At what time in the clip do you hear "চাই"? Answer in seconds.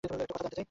0.49-0.57